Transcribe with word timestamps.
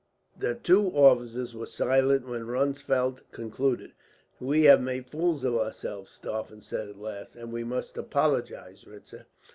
The 0.35 0.55
two 0.55 0.87
officers 0.89 1.53
were 1.53 1.67
silent 1.67 2.27
when 2.27 2.47
Ronsfeldt 2.47 3.21
concluded. 3.31 3.91
"We 4.39 4.63
have 4.63 4.81
made 4.81 5.05
fools 5.11 5.43
of 5.43 5.53
ourselves," 5.55 6.09
Stauffen 6.09 6.61
said 6.61 6.89
at 6.89 6.97
last, 6.97 7.35
"and 7.35 7.51
we 7.51 7.63
must 7.63 7.99
apologize, 7.99 8.85
Ritzer." 8.87 9.27